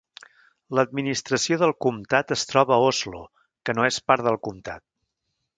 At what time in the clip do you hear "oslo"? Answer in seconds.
2.89-3.23